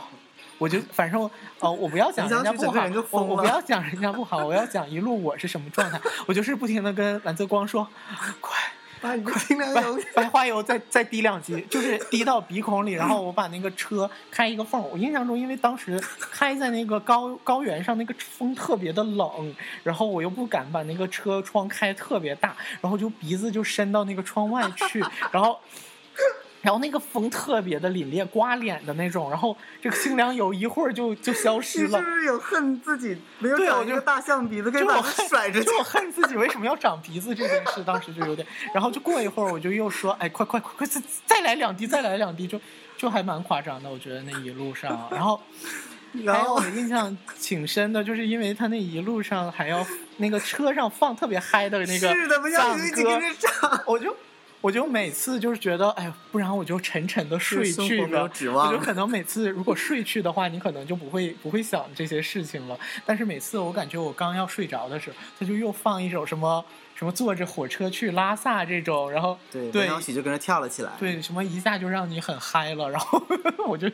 [0.59, 6.01] 我就反正哦，我不要讲人家不好，我我不要讲人家不好，我要讲一路我是什么状态。
[6.27, 7.89] 我就是不停的跟蓝泽光说，
[8.41, 8.57] 快。
[9.01, 14.83] 把清凉油、白花油再再滴两滴，就是滴到鼻孔里，然后我把那个车开一个缝。
[14.91, 25.59] 我印象中，因为当时开在那个高高原上，那个风特别的冷，然后我又不敢把那个车窗开特别大，然后就鼻子就伸到那个窗外去，然后。
[26.67, 29.31] 然后那个风特别的凛冽，刮脸的那种。
[29.31, 32.01] 然后这个清凉油一会儿就就消失了。
[32.01, 35.63] 是不是有恨自己没有长一个大象鼻子，可以把甩着？
[35.63, 38.45] 就我恨自己为什么要长鼻子这件事，当时就有点。
[38.75, 42.61] 然后就过一会儿，我就又说：“哎，快快快快，再再来两滴，再来两滴。”就
[42.97, 45.09] 就还蛮夸张的，我觉得那一路上。
[45.13, 45.41] 然后，
[46.25, 52.09] 然后我印象挺深的，就是因为他那一路上还要那个车上放特别嗨的那个
[52.51, 53.21] 藏歌，
[53.87, 54.17] 我就。
[54.61, 58.29] 我就每次就是觉得，哎，不然我就沉沉的睡去吧。
[58.69, 62.79] 我就可能每次如果睡去的话，你可能就不会不会想这些事情了。
[63.05, 66.65] 但是每次我感觉我刚要睡着的时候，他就又放一首什么
[66.95, 70.93] 什么坐着火车去拉萨这种，然后对，对，然后就跟着跳了起来。
[70.99, 73.23] 对，什么一下就让你很嗨了，然后
[73.69, 73.89] 我就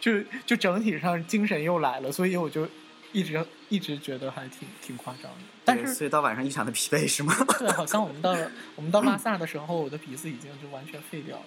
[0.00, 0.12] 就
[0.44, 2.66] 就整体上精神又来了，所以我就。
[3.12, 3.40] 一直
[3.74, 7.34] 一直觉得还挺挺夸张的，但是所以到晚上异常的疲惫是吗？
[7.58, 11.44] 对，好像我们到了我们到拉萨的时候，我的鼻子已经就完全废掉了。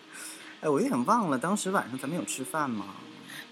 [0.60, 2.86] 哎，我有点忘了，当时晚上咱们有吃饭吗？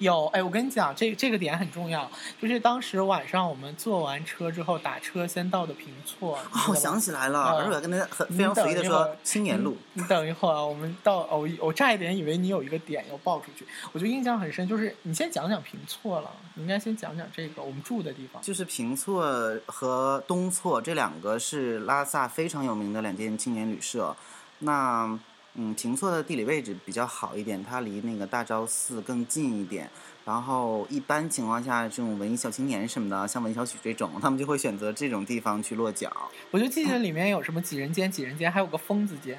[0.02, 2.10] 有哎，我跟你讲，这这个点很重要，
[2.40, 6.36] 就是当时晚上我们坐完车之后打车先到的平措。
[6.50, 9.76] 哦，我想起来了，而且跟他很非常随意的说青年路。
[9.92, 18.42] 你等一会儿，我们到哦，我差一点以为你有一个点要爆出去，我就印象很深，就是你先讲讲平措了，你应该先讲讲这个我们住的地方。
[18.42, 19.24] 就是平措
[19.66, 24.16] 和东措这两个是拉萨非常有名的两间青年旅社，
[24.58, 25.18] 那。
[25.54, 29.90] 嗯，平措的地理位置比较好一点，它离那个大昭寺更近一点。
[30.24, 36.10] 然后一般情况下，这种文艺小青年什么的，像文小许这种，他们就会选择这种地方去落脚。
[36.50, 39.38] 我就记得里面有什么几人间、几人间，还有个疯子间。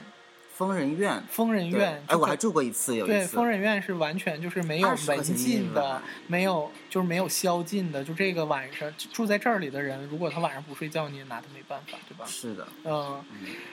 [0.54, 3.13] 疯人院，疯人院，哎，我还住过一次，有一次。
[3.15, 12.24] 对，疯人院是完全就是没有门禁的，没有就是没有宵禁的，就这个晚上住在这里的人，如果他晚上不睡觉，你也拿他没办法，对吧？
[12.28, 13.20] 是的，嗯，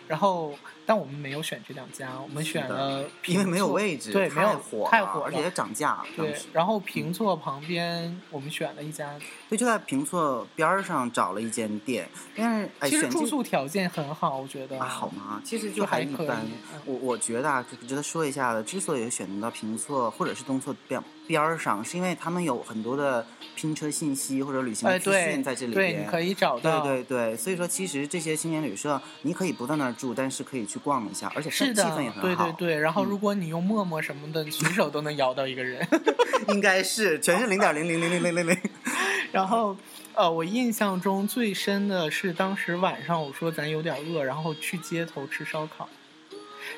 [0.09, 0.55] 然后
[0.87, 6.03] 但我们没有选这两家，我们选了，因为没有位置，对，没有火，太火，而且也涨价。
[6.17, 15.43] 对，然后平措旁边我们选了一家，对，就在平措边上找了一间店，但是其实住宿条件很好，我觉得啊好吗？
[15.45, 16.47] 其实就还一般，
[16.87, 17.51] 我我觉得。
[17.51, 26.81] 啊，就值得说一下的，之所以选择到平措或者是东措边边儿上，是因为他们有很多的拼车信息或者旅行资讯在这里边，对，可以找到。
[26.81, 32.51] 对对对，所以说其实这些青年旅社，你可以不在那儿住，但是可以去逛一下，而且是气氛也很好。
[32.51, 35.87] 对对对，然后如果你用陌陌什么的，随手都能摇到一个人。
[36.49, 38.59] 应该是全是零点零零零零零零零。
[39.31, 39.77] 然后，
[40.15, 45.89] 呃，我印象中最深的是当时晚上我说咱有点饿，然后去街头吃烧烤。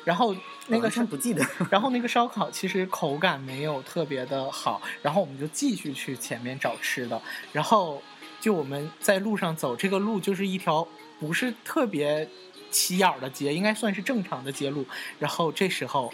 [0.03, 0.35] 然后
[0.67, 8.01] 那个是不记得，然后那个烧烤其实口感没有特别的好，然后我们就继续去前面找吃的，然后
[8.39, 10.87] 就我们在路上走，这个路就是一条
[11.19, 12.27] 不是特别
[12.71, 14.85] 起眼的街，应该算是正常的街路。
[15.19, 16.13] 然后这时候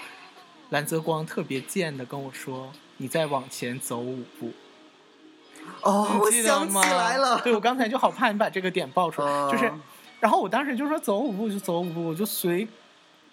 [0.69, 4.51] 蓝泽光特别贱的跟我说：“你再往前走五步。”
[5.81, 9.71] 哦，我想起来了，对我刚才就好怕你把这个点爆出来，就是，
[10.19, 12.67] 然后我当时就说走五步就走五步，我就随。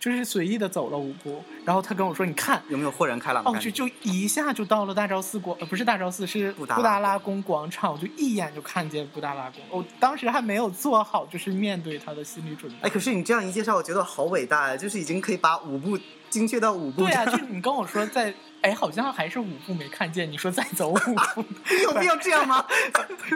[0.07, 7.93] 就是随意的走了五步，然后他跟我说：“你看有没有豁然开朗？”哦，就就一下就到了大昭寺广，呃，不是大昭寺，是布达拉宫广场。
[7.93, 9.61] 我就一眼就看见布达拉宫。
[9.69, 12.79] 我当时还没有做好就是面对他的心理准备。
[12.83, 14.77] 哎，可是你这样一介绍，我觉得好伟大呀！
[14.77, 15.99] 就是已经可以把五步
[16.31, 17.03] 精确到五步。
[17.03, 20.31] 对呀，就你跟我说在，哎，好像还是五步没看见。
[20.31, 21.45] 你说再走五步，
[21.83, 22.65] 有必要这样吗？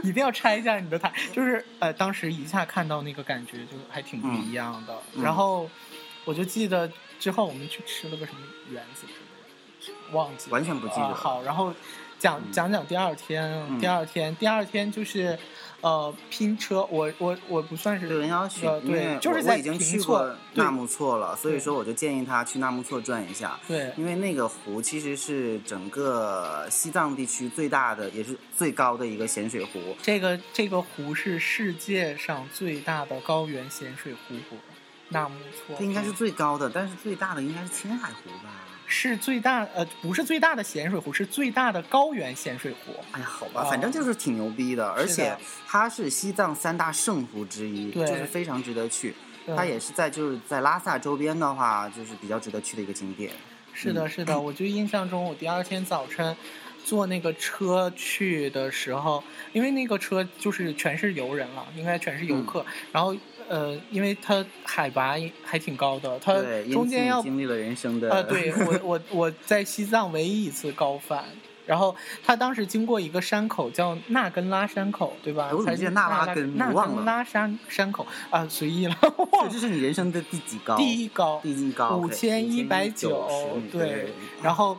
[0.04, 1.12] 一定要拆一下你的台。
[1.33, 4.96] 就是呃，当时一下看到那个感觉就还挺不一样的。
[5.20, 5.68] 然后。
[6.24, 11.14] 我就记得之后我们去吃了个什么圆子之类的，忘记完全不记得。
[11.14, 11.72] 好，然后
[12.18, 15.38] 讲讲讲第二天，第二天，第二天就是
[15.80, 23.59] 呃拼车，我我我不算是对人要去，对，就是我已经去过纳木错了，所以说我就建议他去纳木错转一下。
[23.66, 29.96] 对，因为那个湖其实是整个西藏地区最大的也是最高的一个咸水湖。
[30.02, 34.59] 这个这个湖是世界上最大的高原咸水湖泊。
[35.11, 38.51] 纳木错，这应该是最高的，但是最大的应该是青海湖吧？
[38.92, 42.92] 是最大，呃，不是最大的咸水湖，是最大的高原咸水湖。
[43.12, 49.14] 哎呀，好吧，反正就是挺牛逼的，而且它是西藏三大圣湖之一，就是非常值得去。
[49.57, 53.31] 它也是在就是在拉萨周边的话，就是比较值得去的一个景点。
[53.73, 56.37] 是的，是的，我就印象中，我第二天早晨
[56.85, 63.14] 坐那个车去的时候，因为那个车就是全是游人了，应该全是游客，然后。
[63.50, 66.32] 呃，因为它海拔还挺高的，它
[66.72, 68.08] 中间要经历了人生的。
[68.08, 71.24] 呃，对我我我在西藏唯一一次高反，
[71.66, 75.50] 然后他当时经过一个山口叫纳根拉山口，对吧？
[75.52, 78.96] 我记得纳拉根，纳根拉山山口啊，随意了。
[79.50, 80.76] 这是你人生的第几高？
[80.76, 83.28] 第一高，第一高，五千一百九，
[83.72, 84.78] 对，然后。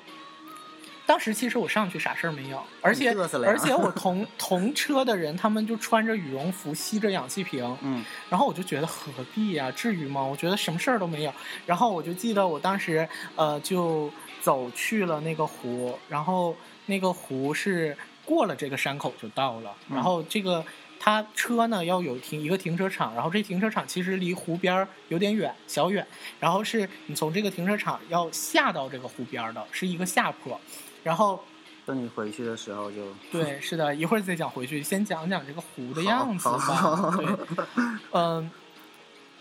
[1.12, 3.14] 当时其实我上去啥事儿没有，而且
[3.46, 10.24] 而且我同 同车的人他们就穿着羽绒服吸着氧气瓶，嗯，然后我就觉得何必呀，至于吗？
[10.24, 11.34] 我觉得什么事儿都没有。
[11.66, 20.64] 然后我就记得我当时呃就走去了那个湖，然后那个湖是过了这个山口就到了，然后这个。
[21.04, 26.06] 他车呢要有停一个停车场，然后这停车场其实离湖边儿有点远，小远。
[26.40, 30.62] 然后是你从这个停车场要下到这个湖边的，是一个下坡。
[31.04, 31.44] 然后
[31.86, 37.14] 等你回去的时候就对，是的，一会儿再讲回去，先讲讲这个湖的样子吧。
[37.18, 37.28] 对，
[38.12, 38.52] 嗯，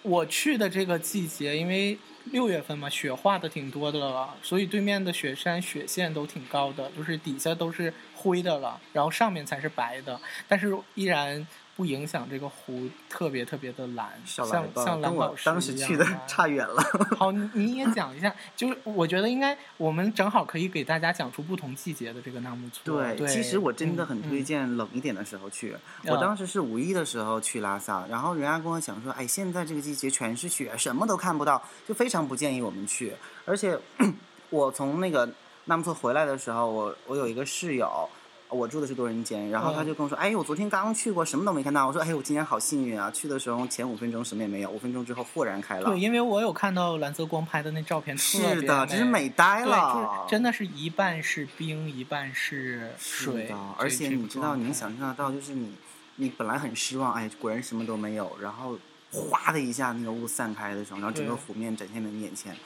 [0.03, 7.93] 我去的这个季节，因为六月份嘛，雪化的挺多的了，所以对面的雪山雪线都挺高的，就是底下都是。
[8.23, 11.47] 灰的了，然后上面才是白的，但是依然
[11.81, 16.83] 不影响这个湖特别特别的蓝，像像蓝宝石当时去的差远了。
[17.17, 22.83] 好，你也讲一下，就是我觉得应该我们正好可以给大家讲出不同季节的这个纳木错。
[22.85, 25.75] 对，其实我真的很推荐冷一点的时候去。
[26.05, 33.15] 我当时是五一的时候去拉萨，然后人家跟我讲说，哎，现在这个季节全是雪，什么都看不到，就非常不建议我们去。
[33.47, 33.79] 而且
[34.51, 35.27] 我从那个。
[35.67, 38.09] 纳木错回来的时候，我我有一个室友，
[38.51, 43.11] 我住的是多人间，然后他就跟我说：“哎，我昨天刚刚去过，什么都没看到。”我说：“哎，我今天好幸运啊！
[43.11, 50.27] 去的时候前五分钟什么也没有，五分钟之后豁然开朗。”对，因为我有看到蓝色光拍的那照片，是的，真是美呆了。
[50.29, 53.55] 真的是一半是冰，一半是水。
[53.79, 55.73] 而且你知道，你能想象得到，就是你
[56.17, 58.79] 你本来很失望，哎，果然什么都没有，然后
[59.13, 62.57] 哗的一下那个雾散开的时候，然后整个湖面展现在你眼前，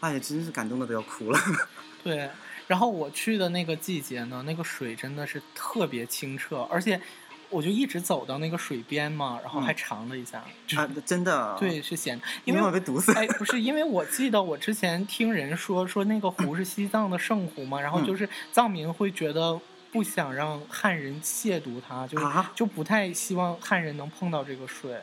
[0.00, 1.38] 哎，真是感动的都要哭了。
[2.02, 2.28] 对。
[2.68, 7.00] 然后我去的那个季节呢，那个水真的是特别清澈，而且
[7.48, 10.44] 我就一直走到那个水边嘛，然后还尝了一下，
[10.76, 13.10] 啊，真的，对，是咸的，因为我被毒死。
[13.14, 19.58] 哎，不是，因为我记得我之前听人说说那个湖是西藏的圣湖嘛，然后就是藏民会觉得
[19.90, 24.94] 不想让汉人亵渎它，就是就不太希望汉人能碰到这个水，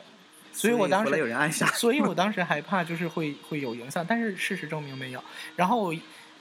[0.52, 5.20] 所以我当时，所以我当时害怕就是会会有影响，但是事实证明没有。
[5.56, 5.92] 然后。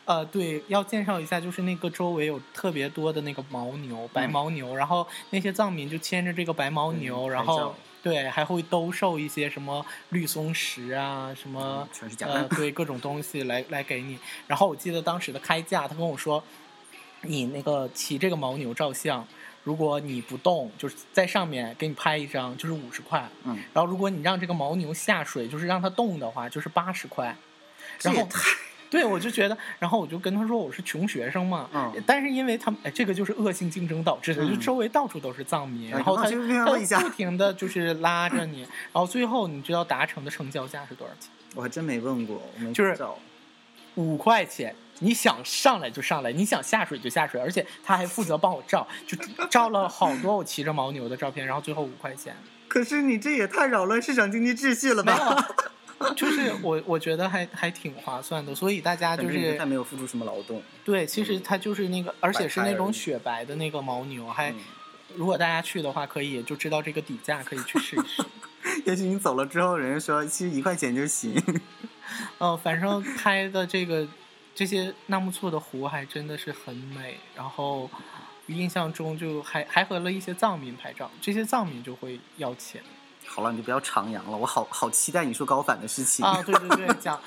[0.06, 11.90] 呃，对，要介绍一下，就是那个周围有特别多的那个牦牛，白牦牛，然后那些藏民就牵着这个白牦牛，然后对，还会兜售一些什么绿松石啊，什么
[12.20, 14.20] 呃，对，各种东西来来给你。
[14.46, 16.44] 然后我记得当时的开价，他跟我说，
[17.22, 19.28] 你那个骑这个牦牛照相，
[19.64, 23.28] 如果你不动，就是在上面给你拍一张，就是五十块。
[23.44, 23.58] 嗯。
[23.74, 27.36] 然后如果你让这个牦牛下水，就是让它动的话，就是八十块。
[28.04, 28.30] 然后。
[28.90, 41.30] 对，我就觉得，然后我就跟他说我是穷学生嘛，嗯，但是因为他们，哎，这个就是恶性竞争导致的，就周围到处都是藏民，然后他他不停的就是拉着你，然后最后你知道达成的成交价是多少钱？
[41.56, 42.98] 我还真没问过，我没就是
[43.96, 49.18] 五块钱，你想上来就上来，你想下水就下水，而且他还负责帮我照，就
[49.48, 52.36] 照了好多我骑着牦牛的照片，然后最后五块钱。
[52.68, 55.48] 可是你这也太扰乱市场经济秩序了吧？
[56.16, 60.62] 就是我，我觉得还还挺划算的，所以大家就是他没有付出什么劳动。
[60.84, 64.54] 对，其实它就是那个，而且是那种雪白的那个牦牛，还
[65.16, 68.24] 如果大家去的话，可以就知道这个底价，可以去试一试。
[68.86, 71.42] 也许你走了之后，人家说其实一块钱就行。
[72.40, 74.06] 呃，反正拍的这个
[74.54, 77.90] 这些纳木错的湖还真的是很美，然后
[78.48, 82.82] 印象中就还还和了一些藏民拍照，这些藏民就会要钱。
[83.26, 84.38] 好了，你就不要徜徉了。
[84.38, 86.42] 我好好期待你说高反的事情啊！
[86.44, 87.20] 对对对， 讲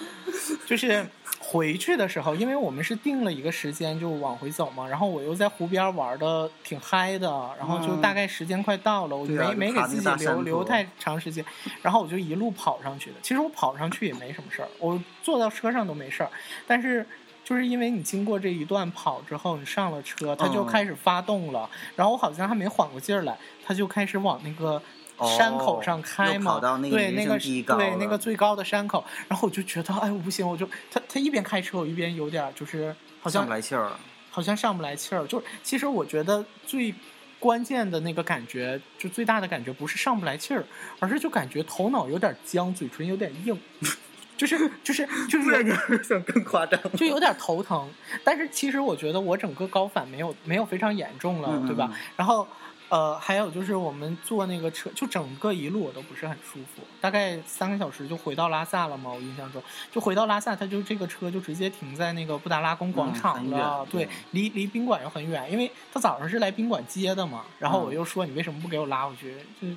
[0.66, 1.06] 就是
[1.38, 7.28] 回去的时候，因为我们是定了一个时间就往回走嘛，然后我又在湖边玩的挺嗨的，
[7.58, 11.44] 然后就大概时间快到了，我没没给自己留留太长时间，
[11.82, 13.16] 然后我就一路跑上去的。
[13.22, 16.30] 其实我跑上去也没什么事儿，我坐到车上都没事儿，
[16.66, 17.06] 但是
[17.44, 23.36] 就是因为你经过这一段跑之后，你上了车，它就开始发动了，然后我好像还没缓过劲儿来，
[23.66, 24.80] 它就开始往那个。
[25.26, 26.60] 山口上开嘛，
[26.90, 33.90] 对那个对那个最高的山口，然后我就觉得哎我不行，我就他他一边开车，我一边有点就是好像上不来气儿，
[34.30, 35.26] 好像上不来气儿。
[35.26, 36.94] 就其实我觉得最
[37.40, 40.64] 关键的那个感觉，就最大的感觉不是上不来气儿，
[41.00, 43.58] 而是就感觉头脑有点僵，嘴唇有点硬，
[44.36, 47.90] 就是就是就是有点想更夸张，就有点头疼。
[48.22, 51.92] 但是其实我觉得我整个高反没有没有非常严重了，对吧？
[52.16, 52.46] 然后。
[52.90, 59.12] 呃，还有就是我们坐那个车，就整个一路我都不是很舒服，大概三个小时就回到拉萨了嘛。
[59.12, 59.62] 我印象中，
[59.92, 63.86] 就回到拉萨，他就这个车就直接停在那个布达拉宫广场了。
[63.90, 67.44] 对，离离宾馆又很远，因为他早上是来宾馆接的嘛。
[67.58, 69.34] 然后我又说你为什么不给我拉回去？
[69.60, 69.68] 就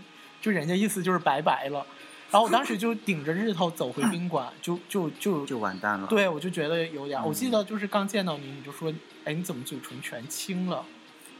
[0.41, 1.85] 就人家意思就是拜拜了。
[2.31, 6.07] 然后我当时就顶着日头走回宾馆，就就就就完蛋了。
[6.07, 7.21] 对，我就觉得有点。
[7.25, 8.89] 我记得就是刚见到你，你就说，
[9.25, 10.85] 哎，你怎么嘴唇全青了？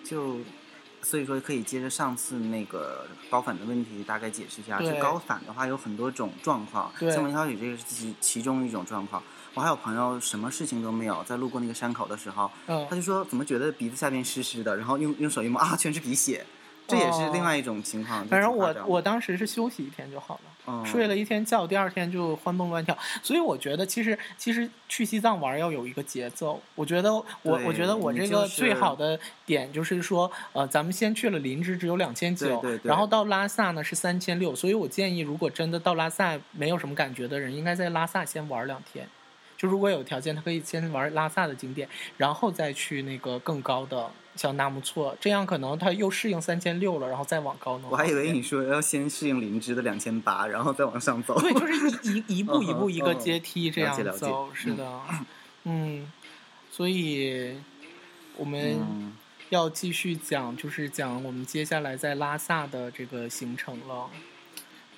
[0.03, 0.39] 就。
[1.01, 4.79] 所以说可以接着上次那个高反的问题大概解释一下。
[4.79, 9.21] 就高反的话有很多种状况，像文小雨这个是其其中一种状况。
[9.53, 16.45] 我还有朋友什么事情都没有，在路过那个山口的时候，嗯他就说怎么觉得鼻子下面湿湿的，然后用用手一摸啊，全是鼻血。
[16.87, 18.27] 这也是另外一种情况。
[18.27, 20.50] 反正我我当时是休息一天就好了，
[20.85, 22.97] 睡了一天觉，第二天就欢蹦乱跳。
[23.21, 26.61] 所以我觉得其实其实去西藏玩要有一个节奏。
[26.75, 27.25] 我觉得我
[27.65, 34.55] 我觉得我这个最好的点就是说，呃，咱们先去了林芝，只有两千九，然后到拉萨呢是三千六。
[34.55, 39.07] 所以我建议，如果真的到拉萨没有什么感觉的人，应该在拉萨先玩两天。
[39.57, 41.87] 就如果有条件，他可以先玩拉萨的景点，
[42.17, 44.09] 然后再去那个更高的。
[44.35, 47.91] 像纳木错，这样可能他又适应三千六了，然后再往高弄。
[47.91, 51.39] 我还以为你说要先适应灵芝的两千八，然后再往上走。
[51.41, 55.01] 对，就是一一步一步一个阶梯这样走，是的。
[55.65, 56.11] 嗯，
[56.71, 57.55] 所以
[58.37, 58.77] 我们
[59.49, 64.09] 要继续讲，就是讲我们接下来在拉萨的这个行程了。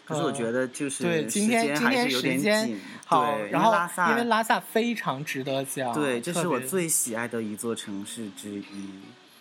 [0.05, 3.73] 可是我觉得就是对今天今天时间好，然后
[4.09, 8.89] 因为拉萨非常值得讲，对，这是我最喜爱的一座城市之一。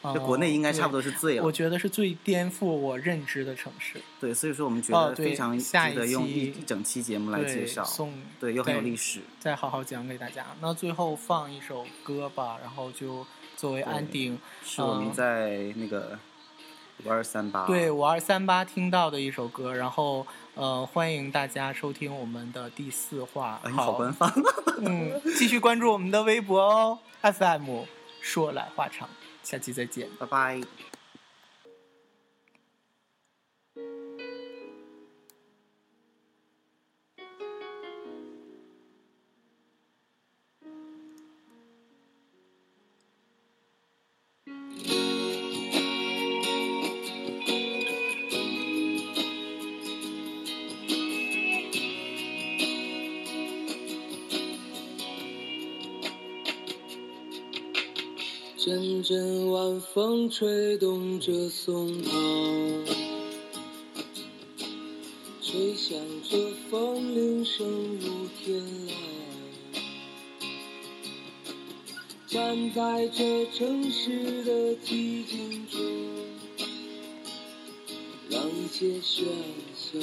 [0.03, 4.01] 就国内应该差不多是最了，我觉得是最颠覆我认知的城市。
[4.21, 7.85] 对，所以说我们觉得非常值得用一整期节目来介绍。
[7.85, 10.47] 送对，又很有历史，再好好讲给大家。
[10.61, 13.25] 那最后放一首歌吧，然后就
[13.55, 16.19] 作为安定，是我们在那个
[17.05, 19.73] 五二三八对五二三八听到的一首歌。
[19.73, 24.29] 然后呃，欢迎大家收听我们的第四话，好官方。
[24.81, 27.85] 嗯，继续关注我们的微博哦，FM
[28.21, 29.09] 说来话长。
[29.43, 30.61] 下期再见，拜拜。
[58.65, 62.11] 阵阵晚风吹动着松涛，
[65.43, 66.39] 吹响着
[66.71, 67.67] 风铃声
[67.99, 68.93] 如天籁。
[72.29, 75.81] 站在这城市的寂静中，
[78.31, 79.25] 让一切喧
[79.75, 79.99] 嚣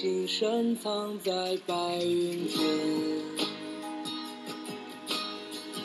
[0.00, 2.58] 只有青山藏在白云间，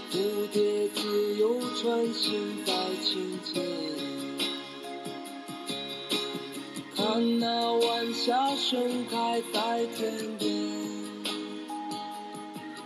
[0.09, 3.61] 蝴蝶自由穿行在清涧。
[6.95, 10.49] 看那晚霞盛开在天边，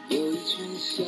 [0.10, 1.06] 有一群向